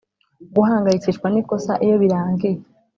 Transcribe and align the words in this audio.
guhangayikishwa 0.55 1.27
n'ikosa 1.29 1.73
iyo 1.85 1.95
birangiye 2.01 2.59